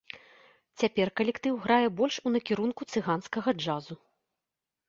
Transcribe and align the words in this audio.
Цяпер 0.83 1.11
калектыў 1.19 1.59
грае 1.65 1.87
больш 1.99 2.15
у 2.31 2.33
накірунку 2.37 2.81
цыганскага 2.95 3.49
джазу. 3.63 3.95